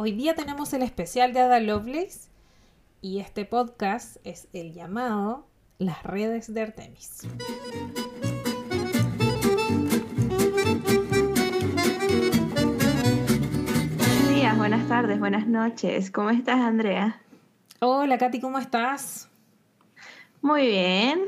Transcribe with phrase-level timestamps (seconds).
[0.00, 2.30] Hoy día tenemos el especial de Ada Lovelace
[3.00, 7.26] y este podcast es el llamado Las redes de Artemis.
[13.96, 16.12] Buenos días, buenas tardes, buenas noches.
[16.12, 17.20] ¿Cómo estás, Andrea?
[17.80, 19.28] Hola, Katy, ¿cómo estás?
[20.40, 21.22] Muy bien.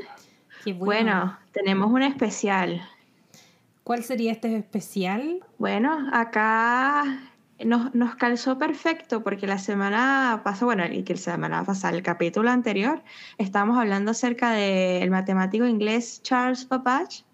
[0.65, 2.89] Qué Bueno, tenemos un especial.
[3.83, 5.45] ¿Cuál sería este especial?
[5.59, 7.30] Bueno, acá
[7.65, 12.03] nos, nos calzó perfecto porque la semana pasada, bueno, y que la semana pasada, el
[12.03, 13.03] capítulo anterior,
[13.39, 17.25] estábamos hablando acerca del matemático inglés Charles Babbage,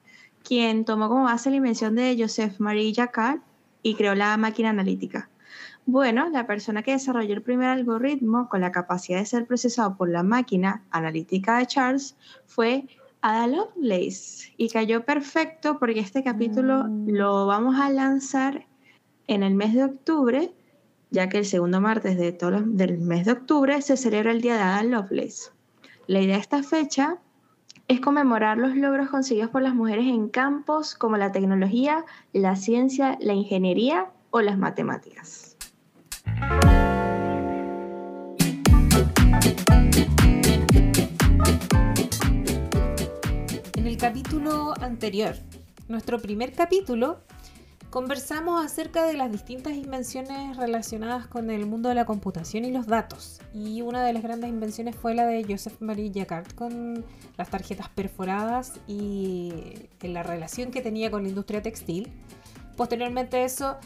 [0.42, 3.40] quien tomó como base la invención de Joseph Marie Jacquard
[3.82, 5.28] y creó la máquina analítica.
[5.86, 10.08] Bueno, la persona que desarrolló el primer algoritmo con la capacidad de ser procesado por
[10.08, 12.88] la máquina analítica de Charles fue
[13.22, 17.10] Ada Lovelace y cayó perfecto porque este capítulo Mm.
[17.10, 18.66] lo vamos a lanzar
[19.28, 20.52] en el mes de octubre,
[21.10, 24.40] ya que el segundo martes de todo los- del mes de octubre se celebra el
[24.40, 25.50] Día de Ada Lovelace.
[26.06, 27.18] La idea de esta fecha
[27.88, 33.16] es conmemorar los logros conseguidos por las mujeres en campos como la tecnología, la ciencia,
[33.20, 35.56] la ingeniería o las matemáticas.
[43.74, 45.34] En el capítulo anterior,
[45.88, 47.20] nuestro primer capítulo,
[47.96, 52.86] conversamos acerca de las distintas invenciones relacionadas con el mundo de la computación y los
[52.86, 53.40] datos.
[53.54, 57.06] Y una de las grandes invenciones fue la de Joseph Marie Jacquard con
[57.38, 62.12] las tarjetas perforadas y en la relación que tenía con la industria textil.
[62.76, 63.78] Posteriormente a eso,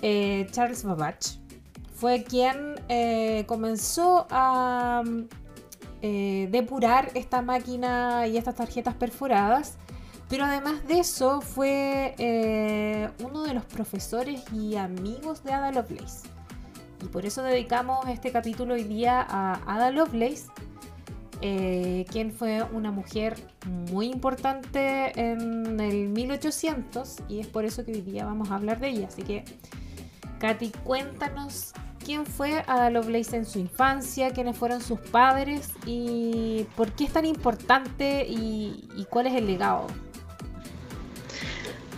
[0.00, 1.38] eh, Charles Babbage
[1.94, 5.02] fue quien eh, comenzó a
[6.00, 9.76] eh, depurar esta máquina y estas tarjetas perforadas.
[10.30, 16.28] Pero además de eso fue eh, uno de los profesores y amigos de Ada Lovelace.
[17.02, 20.44] Y por eso dedicamos este capítulo hoy día a Ada Lovelace,
[21.42, 23.34] eh, quien fue una mujer
[23.90, 28.78] muy importante en el 1800 y es por eso que hoy día vamos a hablar
[28.78, 29.08] de ella.
[29.08, 29.44] Así que,
[30.38, 31.72] Katy, cuéntanos
[32.04, 37.12] quién fue Ada Lovelace en su infancia, quiénes fueron sus padres y por qué es
[37.12, 39.88] tan importante y, y cuál es el legado.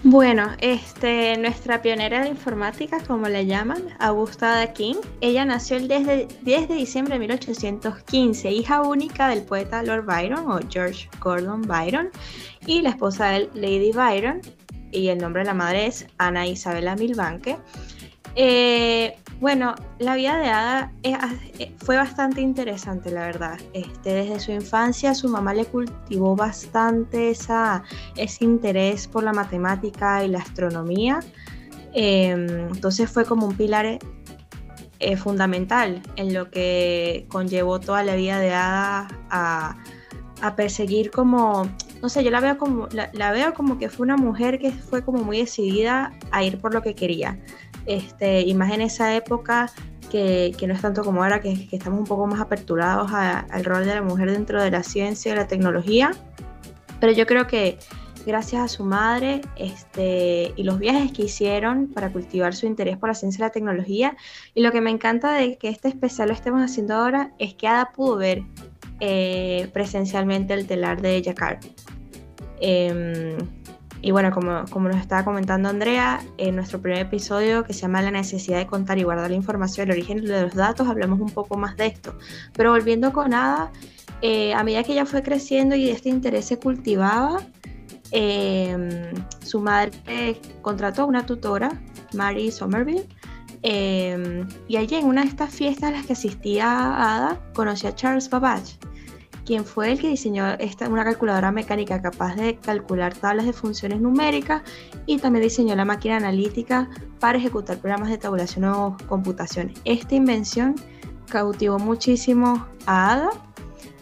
[0.05, 5.87] Bueno, este, nuestra pionera de informática, como la llaman, Augusta Ada King, ella nació el
[5.87, 11.09] 10 de, 10 de diciembre de 1815, hija única del poeta Lord Byron o George
[11.21, 12.11] Gordon Byron
[12.67, 14.41] y la esposa de Lady Byron,
[14.91, 17.59] y el nombre de la madre es Ana Isabella Milbanke.
[18.35, 23.59] Eh, bueno, la vida de Ada eh, fue bastante interesante, la verdad.
[23.73, 27.83] Este, desde su infancia su mamá le cultivó bastante esa,
[28.15, 31.19] ese interés por la matemática y la astronomía.
[31.93, 33.99] Eh, entonces fue como un pilar
[35.01, 39.77] eh, fundamental en lo que conllevó toda la vida de Ada a,
[40.55, 41.69] perseguir como,
[42.01, 45.05] no sé, yo la veo como, la veo como que fue una mujer que fue
[45.05, 47.41] como muy decidida a ir por lo que quería.
[47.87, 49.71] Este, y más en esa época
[50.11, 53.41] que, que no es tanto como ahora, que, que estamos un poco más aperturados a-
[53.41, 56.13] al rol de la mujer dentro de la ciencia y la tecnología.
[57.01, 57.79] Pero yo creo que
[58.25, 63.09] gracias a su madre este, y los viajes que hicieron para cultivar su interés por
[63.09, 64.17] la ciencia y la tecnología,
[64.55, 67.67] y lo que me encanta de que este especial lo estemos haciendo ahora es que
[67.67, 68.43] Ada pudo ver
[69.01, 71.59] eh, presencialmente el telar de Jacquard.
[72.61, 73.37] Em,
[74.03, 78.03] y bueno, como, como nos estaba comentando Andrea, en nuestro primer episodio que se llama
[78.03, 81.31] La necesidad de contar y guardar la información, el origen de los datos, hablamos un
[81.31, 82.19] poco más de esto.
[82.53, 83.71] Pero volviendo con Ada,
[84.21, 87.43] eh, a medida que ella fue creciendo y este interés se cultivaba,
[88.11, 89.13] eh,
[89.45, 91.71] su madre contrató a una tutora,
[92.13, 93.07] Mary Somerville,
[93.63, 97.95] eh, y allí en una de estas fiestas a las que asistía Ada, conoció a
[97.95, 98.79] Charles Babbage,
[99.45, 104.01] quien fue el que diseñó esta, una calculadora mecánica capaz de calcular tablas de funciones
[104.01, 104.63] numéricas
[105.07, 106.89] y también diseñó la máquina analítica
[107.19, 109.73] para ejecutar programas de tabulación o computación.
[109.85, 110.75] Esta invención
[111.29, 113.31] cautivó muchísimo a Ada.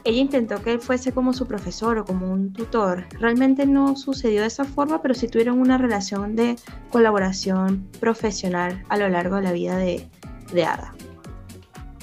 [0.04, 3.06] Ella intentó que él fuese como su profesor o como un tutor.
[3.19, 6.56] Realmente no sucedió de esa forma, pero sí tuvieron una relación de
[6.90, 10.08] colaboración profesional a lo largo de la vida de,
[10.52, 10.94] de Ada.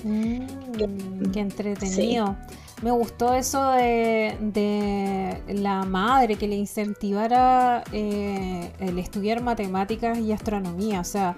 [0.03, 2.37] Mm, qué entretenido.
[2.83, 10.31] Me gustó eso de, de la madre que le incentivara eh, el estudiar matemáticas y
[10.31, 10.99] astronomía.
[10.99, 11.35] O sea,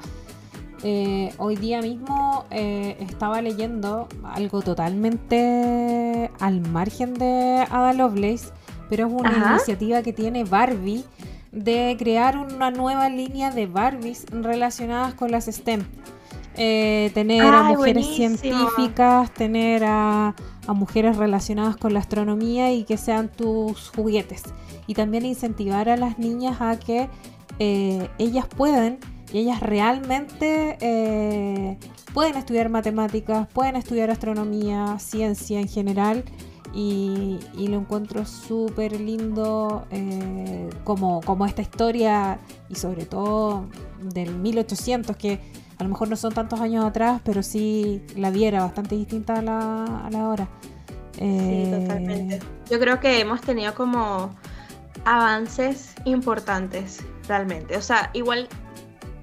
[0.84, 8.50] eh, hoy día mismo eh, estaba leyendo algo totalmente al margen de Ada Lovelace,
[8.90, 9.52] pero es una Ajá.
[9.52, 11.06] iniciativa que tiene Barbie
[11.54, 15.86] de crear una nueva línea de Barbies relacionadas con las STEM.
[16.54, 20.36] tener a mujeres científicas, tener a,
[20.74, 24.44] mujeres relacionadas con la astronomía y que sean tus juguetes.
[24.88, 27.10] Y también incentivar a las niñas a que
[27.60, 29.00] eh, ellas pueden
[29.32, 31.78] y ellas realmente eh,
[32.14, 36.24] pueden estudiar matemáticas, pueden estudiar astronomía, ciencia en general.
[36.72, 39.88] Y, lo encuentro súper lindo
[40.84, 42.40] como, como esta historia
[42.70, 43.66] y sobre todo
[44.02, 45.40] del 1800 que
[45.80, 49.42] a lo mejor no son tantos años atrás, pero sí la viera bastante distinta a
[49.42, 50.48] la, a la hora.
[51.14, 52.40] Sí, eh, totalmente.
[52.70, 54.36] Yo creo que hemos tenido como
[55.06, 57.78] avances importantes realmente.
[57.78, 58.50] O sea, igual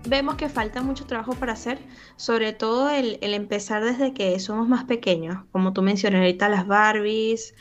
[0.08, 1.79] vemos que falta mucho trabajo para hacer,
[2.17, 7.55] sobre todo el, empezar desde que somos más pequeños, como tú mencionas ahorita las Barbies,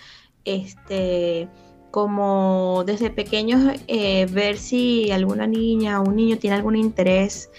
[0.46, 1.50] este,
[1.92, 7.50] como desde pequeños eh, ver si alguna niña o un niño tiene algún interés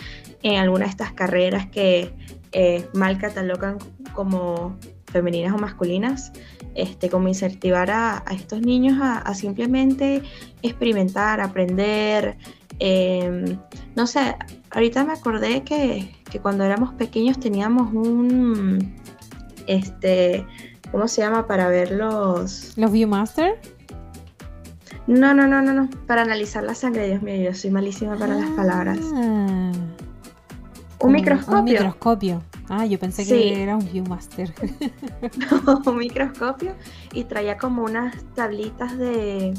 [0.53, 2.13] en alguna de estas carreras que
[2.53, 3.79] eh, mal catalogan
[4.13, 4.77] como
[5.07, 6.33] femeninas o masculinas,
[6.75, 10.23] este, como incentivar a, estos niños a, simplemente
[10.63, 12.37] experimentar, aprender.
[12.79, 13.59] Em,
[13.97, 14.37] no sé,
[14.71, 18.95] ahorita me acordé que, cuando éramos pequeños teníamos un,
[19.67, 20.47] este,
[20.93, 21.47] ¿cómo se llama?
[21.47, 22.77] Para ver los...
[22.77, 23.59] ¿Los Viewmaster?
[25.07, 28.35] No, no, no, no, no, para analizar la sangre, Dios mío, yo soy malísima para
[28.35, 28.99] las palabras.
[31.01, 31.59] Un microscopio.
[31.59, 32.43] Un microscopio.
[32.69, 34.53] Ah, yo pensé que era un Viewmaster.
[35.87, 36.75] un microscopio
[37.13, 39.55] y traía como unas tablitas de.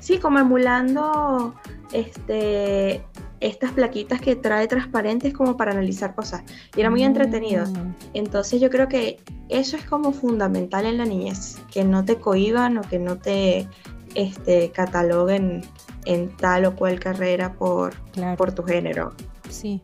[0.00, 1.54] Sí, como emulando
[1.92, 3.04] este
[3.42, 6.42] estas plaquitas que trae transparentes como para analizar cosas.
[6.76, 7.66] Y era muy entretenido.
[7.66, 7.94] Mm.
[8.14, 9.18] Entonces yo creo que
[9.48, 13.68] eso es como fundamental en la niñez, que no te cohiban o que no te
[14.14, 15.62] este, cataloguen
[16.04, 17.94] en tal o cual carrera por,
[18.36, 19.12] por tu género.
[19.48, 19.82] Sí,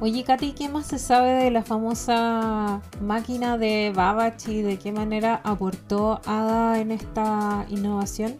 [0.00, 5.40] Oye, Katy, ¿qué más se sabe de la famosa máquina de Babbage de qué manera
[5.44, 8.36] aportó Ada en esta innovación?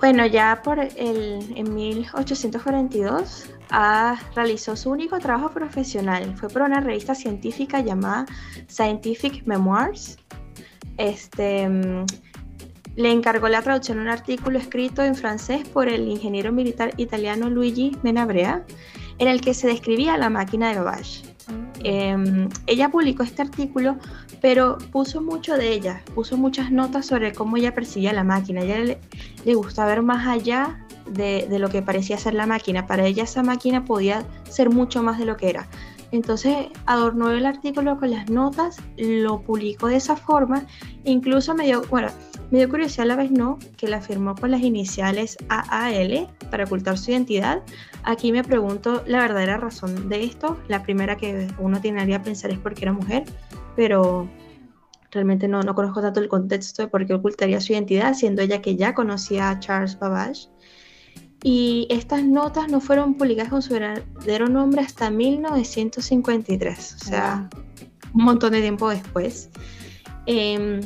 [0.00, 6.34] Bueno, ya por el, en 1842 Ada realizó su único trabajo profesional.
[6.36, 8.26] Fue por una revista científica llamada
[8.68, 10.16] Scientific Memoirs.
[10.96, 12.06] Este, mm,
[12.96, 17.48] le encargó la traducción de un artículo escrito en francés por el ingeniero militar italiano
[17.48, 18.64] Luigi Menabrea
[19.18, 21.22] en el que se describía la máquina de Babbage.
[21.48, 21.80] Mm.
[21.84, 23.96] Em, ella publicó este artículo,
[24.40, 28.60] pero puso mucho de ella, puso muchas notas sobre cómo ella percibía la máquina.
[28.60, 28.98] A ella le,
[29.44, 32.86] le gusta ver más allá de, de, lo que parecía ser la máquina.
[32.86, 35.68] Para ella esa máquina podía ser mucho más de lo que era.
[36.12, 40.66] Entonces adornó el artículo con las notas, lo publicó de esa forma,
[41.04, 42.08] incluso me dio, bueno,
[42.50, 46.64] me dio curiosidad a la vez no, que la firmó con las iniciales AAL para
[46.64, 47.62] ocultar su identidad.
[48.04, 50.58] Aquí me pregunto la verdadera razón de esto.
[50.68, 53.24] La primera que uno tendría a pensar es porque era mujer,
[53.74, 54.28] pero
[55.10, 58.60] realmente no, no conozco tanto el contexto de por qué ocultaría su identidad, siendo ella
[58.60, 60.51] que ya conocía a Charles Babbage.
[61.42, 67.50] Y estas notas no fueron publicadas con su verdadero nombre hasta 1953, o sea,
[68.14, 69.50] un montón de tiempo después.
[70.26, 70.80] Em,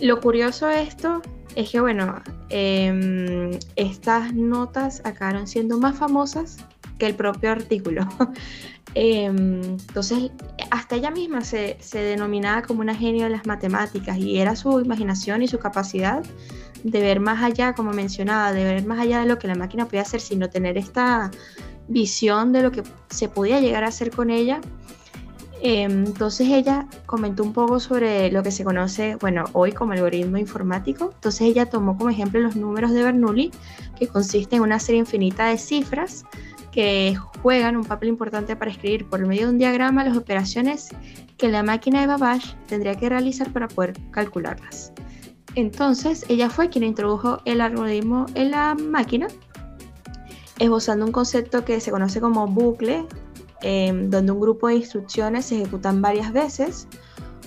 [0.00, 1.22] lo curioso de esto
[1.56, 6.58] es que, bueno, em, estas notas acabaron siendo más famosas
[6.98, 8.06] que el propio artículo.
[8.98, 10.30] Em, entonces,
[10.70, 14.80] hasta ella misma se, se, denominaba como una genio de las matemáticas y era su
[14.80, 16.24] imaginación y su capacidad
[16.90, 19.86] de ver más allá, como mencionaba, de ver más allá de lo que la máquina
[19.86, 21.30] podía hacer, sino tener esta
[21.88, 24.60] visión de lo que se podía llegar a hacer con ella
[25.62, 30.36] Em, entonces ella comentó un poco sobre lo que se conoce, bueno, hoy como algoritmo
[30.36, 31.10] informático.
[31.14, 33.50] Entonces ella tomó como ejemplo los números de Bernoulli,
[33.98, 36.24] que consisten en una serie infinita de cifras
[36.72, 40.90] que juegan un papel importante para escribir por medio de un diagrama las operaciones
[41.38, 44.92] que la máquina de Babbage tendría que realizar para poder calcularlas.
[45.56, 49.26] Entonces ella fue quien introdujo el algoritmo en la máquina,
[50.60, 53.04] esbozando un concepto que se conoce como bucle
[53.62, 56.86] Em, donde un grupo de instrucciones se ejecutan varias veces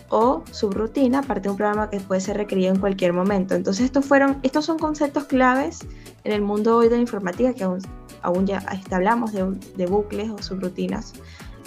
[0.10, 3.54] o subrutina, parte de un programa que puede ser requerido en cualquier momento.
[3.54, 5.80] Entonces estos, fueron, estos son conceptos claves
[6.24, 7.80] en el mundo hoy de la informática que aún,
[8.24, 9.46] aún ya hablamos de,
[9.78, 11.13] de, bucles o subrutinas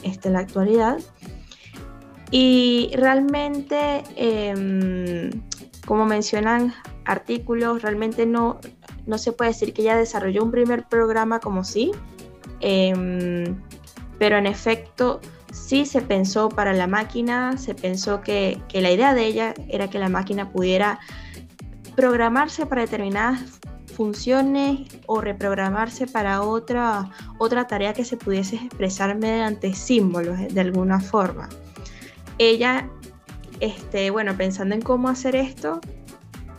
[0.03, 0.99] este, en la actualidad.
[2.33, 5.31] Y realmente, em,
[5.87, 6.75] como mencionan
[7.05, 8.61] artículos, realmente no,
[9.07, 11.91] no se puede decir que ella desarrolló un primer programa como sí.
[12.61, 13.61] Em,
[14.19, 15.21] pero en efecto
[15.53, 19.99] sí se pensó para la máquina, se pensó que, la idea de ella era que
[19.99, 21.01] la máquina pudiera
[21.97, 23.61] programarse para determinadas
[23.95, 31.01] funciones o reprogramarse para otra, otra tarea que se pudiese expresar mediante símbolos de alguna
[31.01, 31.49] forma.
[32.39, 32.89] Ella,
[33.63, 35.81] este, bueno, pensando en cómo hacer esto,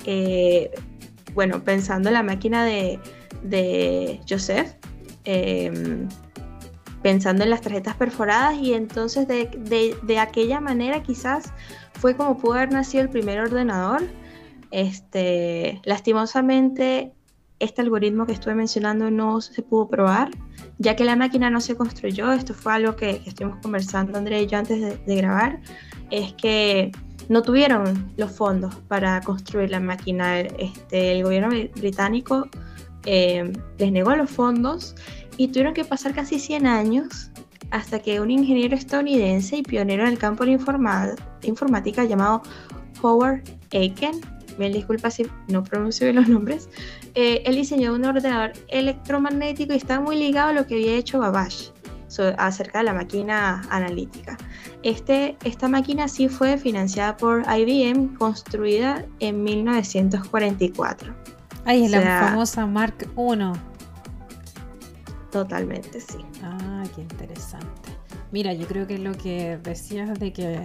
[0.06, 0.72] eh,
[1.34, 4.72] bueno, pensando en la máquina de, Joseph,
[5.26, 6.08] em,
[7.02, 11.52] pensando en las tarjetas perforadas y entonces de, de, aquella manera quizás
[11.92, 14.04] fue como pudo haber nacido el primer ordenador.
[14.72, 17.12] Este, lastimosamente,
[17.64, 20.30] este algoritmo que estuve mencionando no se pudo probar,
[20.78, 22.32] ya que la máquina no se construyó.
[22.32, 25.62] Esto fue algo que, estuvimos conversando André y yo antes de, grabar.
[26.12, 26.92] Es que
[27.30, 30.42] no tuvieron los fondos para construir la máquina.
[30.42, 32.48] Este, el gobierno británico
[33.06, 34.96] eh, les negó los fondos
[35.38, 37.32] y tuvieron que pasar casi 100 años
[37.72, 42.44] hasta que un ingeniero estadounidense y pionero en el campo de la informática llamado
[43.02, 43.42] Howard
[43.72, 44.22] Aiken,
[44.58, 46.70] me disculpa si no pronuncio bien los nombres,
[47.16, 51.20] eh, él diseñó un ordenador electromagnético y está muy ligado a lo que había hecho
[51.20, 51.72] Babbage
[52.38, 54.38] acerca de la máquina analítica.
[54.84, 61.16] Este, esta máquina sí fue financiada por IBM, construida en 1944.
[61.66, 63.54] Ahí es la famosa Mark I.
[65.32, 66.20] Totalmente, sí.
[66.44, 67.90] Ah, qué interesante.
[68.32, 70.60] Mira, yo creo que lo que decías de que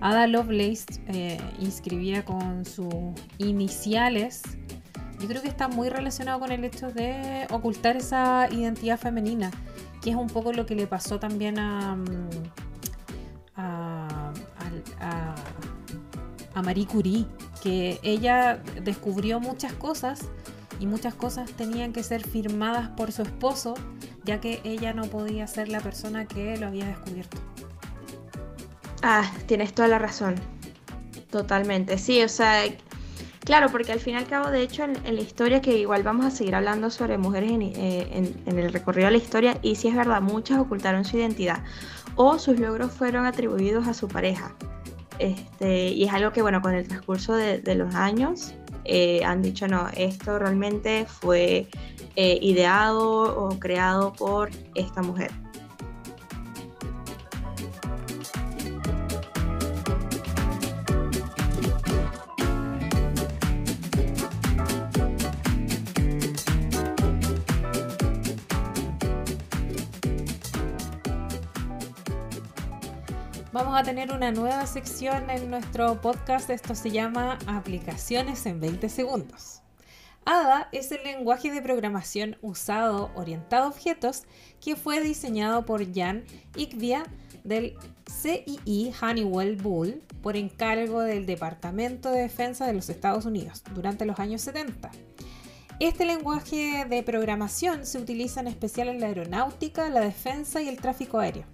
[0.00, 2.94] Ada Lovelace eh, inscribía con sus
[3.38, 4.42] iniciales,
[5.22, 9.52] yo creo que está muy relacionado con el hecho de ocultar esa identidad femenina,
[10.02, 12.28] que es un poco lo que le pasó también a, mm,
[13.56, 14.32] a,
[16.54, 17.26] a Marie Curie,
[17.62, 20.22] que ella descubrió muchas cosas
[20.80, 23.74] y muchas cosas tenían que ser firmadas por su esposo,
[24.24, 27.38] ya que ella no podía ser la persona que lo había descubierto.
[29.02, 30.34] Ah, tienes toda la razón.
[31.30, 32.64] Totalmente, sí, o sea,
[33.44, 36.26] claro, porque al fin y al cabo, de hecho, en, la historia, que igual vamos
[36.26, 39.94] a seguir hablando sobre mujeres eh, en, el recorrido de la historia, y si es
[39.94, 41.62] verdad, muchas ocultaron su identidad
[42.16, 44.54] o sus logros fueron atribuidos a su pareja.
[45.18, 49.68] Este, y es algo que, bueno, con el transcurso de los años, eh, han dicho
[49.68, 51.68] no, esto realmente fue
[52.16, 55.30] eh, ideado o creado por esta mujer.
[73.52, 76.48] Vamos a tener una nueva sección en nuestro podcast.
[76.48, 79.60] Esto se llama Aplicaciones en 20 segundos.
[80.24, 84.22] ADA es el lenguaje de programación usado orientado a objetos
[84.58, 86.24] que fue diseñado por Jan
[86.56, 87.02] Ikvia
[87.44, 87.76] del
[88.10, 94.18] CII Honeywell Bull por encargo del Departamento de Defensa de los Estados Unidos durante los
[94.18, 94.90] años 70.
[95.78, 100.78] Este lenguaje de programación se utiliza en especial en la aeronáutica, la defensa y el
[100.78, 101.44] tráfico aéreo.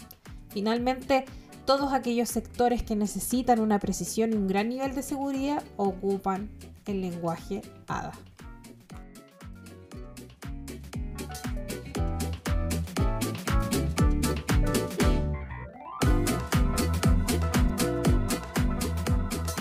[0.51, 1.25] Finalmente,
[1.69, 6.49] todos aquellos sectores que necesitan una precisión y un gran nivel de seguridad ocupan
[6.87, 8.13] el lenguaje ADA.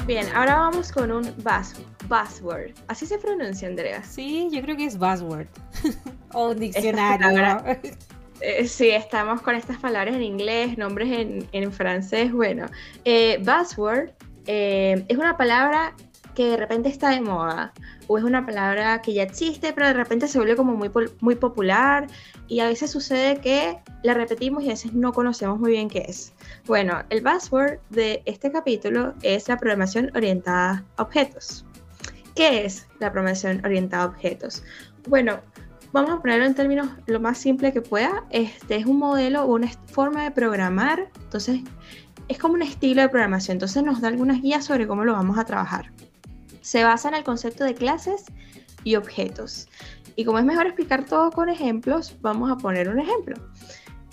[0.05, 1.29] Bien, ahora vamos con un
[2.07, 2.71] buzzword.
[2.87, 4.01] ¿Así se pronuncia, Andrea?
[4.03, 5.47] Sí, yo creo que es buzzword.
[6.33, 7.61] o un diccionario.
[8.41, 12.31] Eh, sí, estamos con estas palabras en inglés, nombres en, francés.
[12.31, 12.67] Bueno,
[13.03, 14.11] eh, buzzword
[14.45, 15.95] eh, es una palabra
[16.35, 17.73] que de repente está de moda
[18.05, 21.35] o es una palabra que ya existe, pero de repente se vuelve como muy, muy
[21.35, 22.05] popular
[22.47, 26.05] y a veces sucede que la repetimos y a veces no conocemos muy bien qué
[26.07, 26.33] es.
[26.67, 31.65] Bueno, el buzzword de este capítulo es la programación orientada a objetos.
[32.35, 34.63] ¿Qué es la programación orientada a objetos?
[35.07, 35.41] Bueno,
[35.91, 38.25] vamos a ponerlo en términos lo más simple que pueda.
[38.29, 41.09] Este es un modelo o una forma de programar.
[41.23, 41.61] Entonces,
[42.27, 43.55] es como un estilo de programación.
[43.55, 45.91] Entonces, nos da algunas guías sobre cómo lo vamos a trabajar.
[46.61, 48.25] Se basa en el concepto de clases
[48.83, 49.67] y objetos.
[50.15, 53.35] Y como es mejor explicar todo con ejemplos, vamos a poner un ejemplo.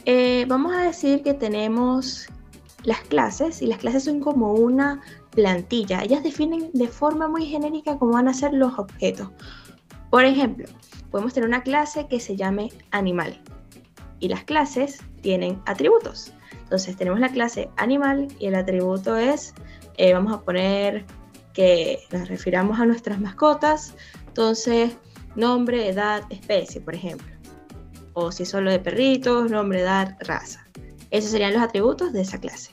[0.05, 2.29] Eh, vamos a decir que tenemos
[2.83, 5.01] las clases y las clases son como una
[5.31, 6.03] plantilla.
[6.03, 9.31] Ellas definen de forma muy genérica cómo van a ser los objetos.
[10.15, 10.67] Por ejemplo,
[11.11, 13.37] podemos tener una clase que se llame animal.
[14.21, 16.33] Y las clases tienen atributos.
[16.53, 19.55] Entonces tenemos la clase animal y el atributo es,
[19.97, 21.05] eh, vamos a poner
[21.53, 23.97] que nos refiramos a nuestras mascotas.
[24.29, 24.97] Entonces,
[25.35, 27.35] nombre, edad, especie, por ejemplo.
[28.13, 30.65] O si solo de perritos, nombre, edad, raza.
[31.11, 32.71] Esos serían los atributos de esa clase.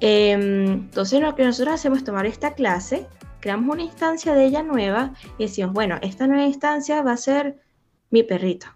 [0.00, 3.06] Em, entonces lo que nosotros hacemos es tomar esta clase,
[3.40, 7.60] creamos una instancia de ella nueva y decimos, bueno, esta nueva instancia va a ser
[8.10, 8.66] mi perrito.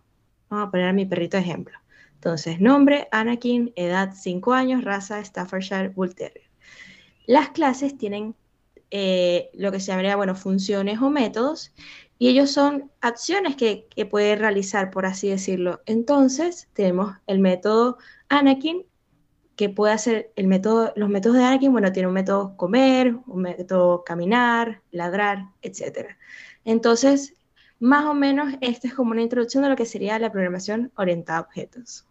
[0.48, 1.78] Vamos a poner a mi perrito de ejemplo.
[2.14, 6.48] Entonces, nombre, Anakin, edad 5 años, raza Staffordshire Bull Terrier.
[7.26, 8.34] Las clases tienen
[8.90, 11.74] eh, lo que se llamaría, bueno, funciones o métodos,
[12.18, 15.82] y ellos son acciones que, que puede realizar, por así decirlo.
[15.84, 18.86] Entonces, tenemos el método Anakin,
[19.56, 23.42] que puede hacer el método, los métodos de Anakin, bueno, tiene un método comer, un
[23.42, 26.08] método caminar, ladrar, etc.
[26.64, 27.34] Entonces,
[27.78, 31.38] más o menos, esta es como una introducción de lo que sería la programación orientada
[31.38, 32.06] a objetos.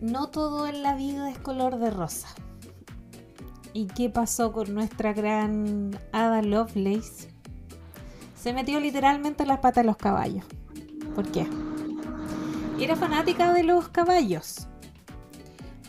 [0.00, 2.28] No todo en la vida es color de rosa.
[3.72, 7.31] ¿Y qué pasó con nuestra gran Ada Lovelace?
[8.42, 10.44] Se metió literalmente en las patas de los caballos.
[11.14, 11.46] ¿Por qué?
[12.80, 14.66] Era fanática de los caballos,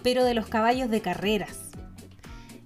[0.03, 1.71] pero de los caballos de carreras.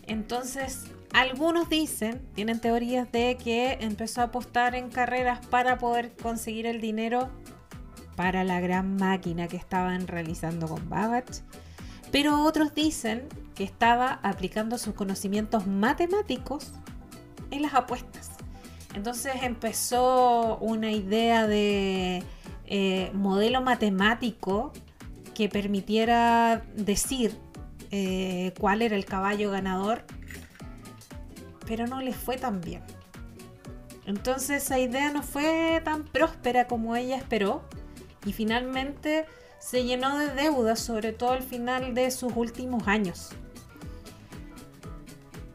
[0.05, 6.65] Entonces, algunos dicen, tienen teorías de que empezó a apostar en carreras para poder conseguir
[6.65, 7.29] el dinero
[8.17, 11.43] para la gran máquina que estaban realizando con Babbage.
[12.11, 16.73] Pero otros dicen que estaba aplicando sus conocimientos matemáticos
[17.51, 18.36] en las apuestas.
[18.97, 22.23] Entonces empezó una idea de
[22.65, 24.73] eh, modelo matemático
[25.35, 27.37] que permitiera decir
[27.91, 30.03] eh, cuál era el caballo ganador,
[31.67, 32.81] pero no le fue tan bien.
[34.07, 37.61] Entonces esa idea no fue tan próspera como ella esperó
[38.25, 39.27] y finalmente
[39.59, 43.29] se llenó de deudas, sobre todo al final de sus últimos años.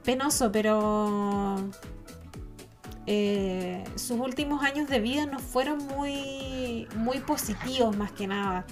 [0.05, 1.59] Penoso, pero
[3.07, 8.65] eh, sus últimos años de vida no fueron muy, muy positivos más que nada.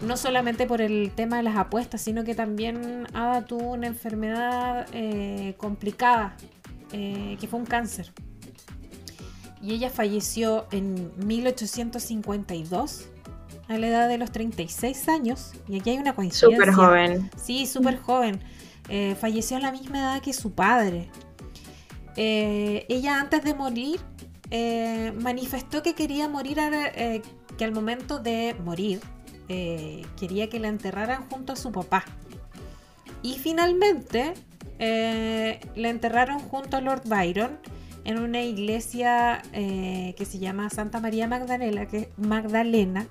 [0.00, 4.86] No solamente por el tema de las apuestas, sino que también Ada tuvo una enfermedad
[4.92, 6.36] eh, complicada,
[6.92, 8.10] eh, que fue un cáncer.
[9.62, 13.08] Y ella falleció en 1852
[13.68, 15.52] a la edad de los 36 años.
[15.68, 16.58] Y aquí hay una coincidencia.
[16.58, 17.30] Súper joven.
[17.36, 18.40] Sí, súper joven.
[18.88, 21.08] Eh, falleció a la misma edad que su padre.
[22.16, 24.00] Eh, ella antes de morir
[24.50, 26.58] eh, manifestó que quería morir,
[27.56, 29.00] que al momento de morir
[29.48, 32.04] quería que la enterraran junto a su papá.
[33.22, 34.34] Y finalmente
[34.78, 37.58] la enterraron junto a Lord Byron
[38.04, 43.06] en una iglesia que se llama Santa María Magdalena, que, Magdalena,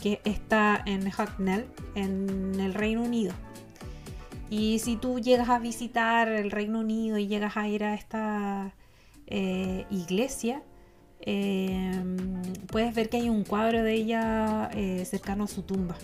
[0.00, 3.32] que está en Hucknall, en el Reino Unido.
[4.50, 8.74] Y si tú llegas a visitar el Reino Unido y llegas a ir a esta
[9.26, 10.62] eh, iglesia,
[11.20, 12.02] eh,
[12.72, 15.96] puedes ver que hay un cuadro de ella eh, cercano a su tumba.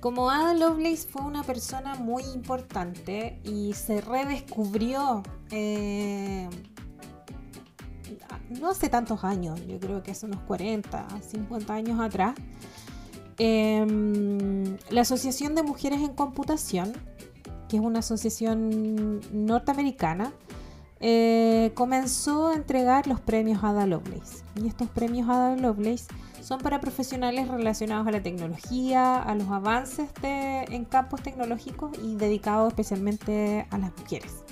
[0.00, 5.22] Como Ada Lovelace fue una persona muy importante y se redescubrió
[8.50, 12.34] no hace tantos años, yo creo que hace unos 40, 50 años atrás,
[13.38, 16.92] em, la Asociación de Mujeres en Computación,
[17.68, 20.32] que es una asociación norteamericana,
[21.00, 24.42] eh, comenzó a entregar los premios Ada Lovelace.
[24.56, 26.06] Y estos premios Ada Lovelace
[26.42, 32.68] son para profesionales relacionados a la tecnología, a los avances en campos tecnológicos y dedicados
[32.68, 34.42] especialmente a las mujeres.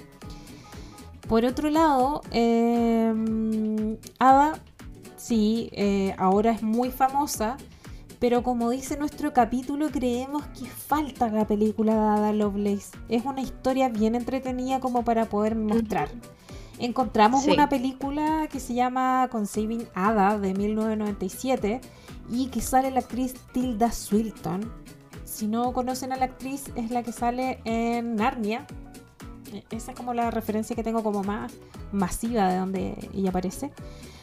[1.29, 3.13] Por otro lado, eh,
[4.19, 4.61] Ada,
[5.17, 7.57] sí, eh, ahora es muy famosa,
[8.21, 12.97] pero como dice nuestro capítulo, creemos que falta la película de Ada Lovelace.
[13.09, 16.09] Es una historia bien entretenida como para poder mostrar.
[16.79, 21.81] Encontramos una película que se llama Conceiving Ada de 1997
[22.31, 24.73] y que sale la actriz Tilda Swilton.
[25.25, 28.67] Si no conocen a la actriz, es la que sale en Narnia,
[29.71, 31.53] esa es como la referencia que tengo como más
[31.93, 33.73] masiva de donde ella aparece.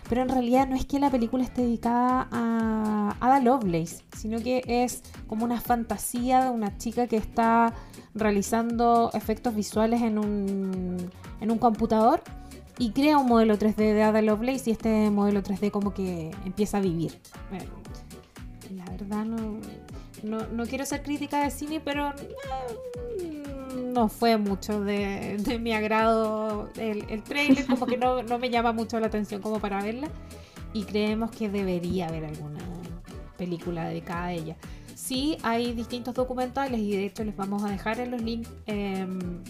[0.10, 4.62] Pero en realidad no es que la película esté dedicada a Ada Lovelace, sino que
[4.68, 7.74] es como una fantasía de una chica que está
[8.14, 12.22] realizando efectos visuales en un, en un computador
[12.78, 16.78] y crea un modelo 3D de Ada Lovelace y este modelo 3D como que empieza
[16.78, 17.20] a vivir.
[18.76, 19.60] la verdad no,
[20.24, 22.10] no, no quiero ser crítica de cine, pero
[23.20, 23.33] eh,
[23.94, 29.08] no fue mucho de, mi agrado el, trailer, como que no, me llama mucho la
[29.08, 30.10] atención como para verla.
[30.74, 32.60] Y creemos que debería haber alguna
[33.38, 34.56] película dedicada a ella.
[34.96, 39.44] Sí, hay distintos documentales y de hecho les vamos a dejar en los links em,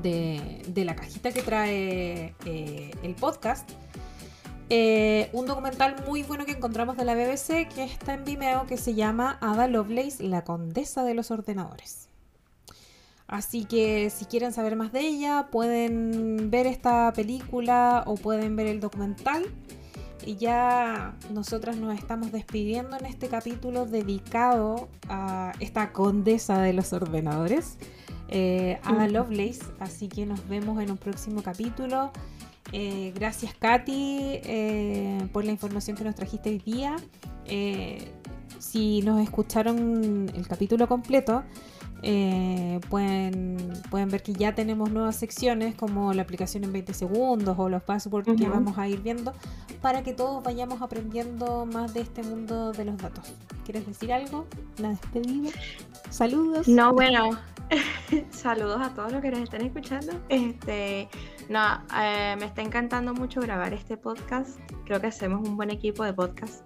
[0.00, 3.68] de, la cajita que trae eh, el podcast.
[4.70, 8.76] Eh, un documental muy bueno que encontramos de la BBC que está en Vimeo que
[8.76, 12.07] se llama Ada Lovelace, la condesa de los ordenadores.
[13.28, 18.66] Así que si quieren saber más de ella, pueden ver esta película o pueden ver
[18.66, 19.44] el documental.
[20.26, 26.92] Y ya nosotras nos estamos despidiendo en este capítulo dedicado a esta condesa de los
[26.92, 27.78] ordenadores,
[28.28, 29.62] eh, Ada Lovelace.
[29.78, 32.10] Así que nos vemos en un próximo capítulo.
[32.72, 36.96] Eh, gracias Katy eh, por la información que nos trajiste hoy día.
[37.46, 38.10] Eh,
[38.58, 41.44] si nos escucharon el capítulo completo,
[42.88, 47.68] pueden, pueden ver que ya tenemos nuevas secciones como la aplicación en 20 segundos o
[47.68, 49.32] los passwords que vamos a ir viendo
[49.82, 53.32] para que todos vayamos aprendiendo más de este mundo de los datos.
[53.64, 54.46] ¿Quieres decir algo?
[54.78, 55.50] ¿La despedida?
[56.10, 56.68] Saludos.
[56.68, 57.30] No, bueno,
[58.30, 60.12] saludos a todos los que nos están escuchando.
[60.28, 61.08] Este,
[61.48, 61.60] no,
[62.00, 64.58] eh, me está encantando mucho grabar este podcast.
[64.84, 66.62] Creo que hacemos un buen equipo de podcast.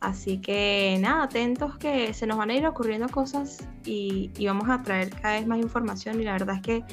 [0.00, 4.82] Así que nada, atentos que se nos van a ir ocurriendo cosas y, vamos a
[4.82, 6.84] traer cada vez más información y la verdad es que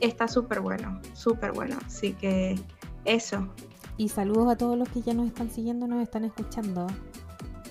[0.00, 1.76] está súper bueno, súper bueno.
[1.86, 2.58] Así que
[3.04, 3.48] eso.
[3.96, 6.86] Y saludos a todos los que ya nos están siguiendo, nos están escuchando.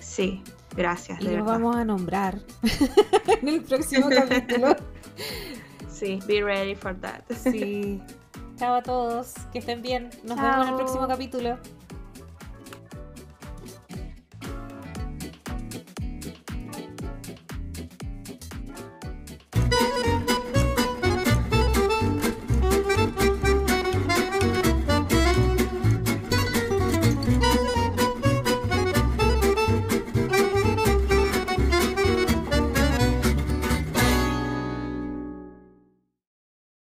[0.00, 0.42] Sí,
[0.76, 1.20] gracias.
[1.20, 2.38] Y los vamos a nombrar
[3.42, 4.76] en el próximo capítulo.
[5.88, 7.22] Sí, be ready for that.
[7.34, 8.00] Sí.
[8.56, 10.10] Chao a todos, que estén bien.
[10.22, 11.58] Nos vemos en el próximo capítulo.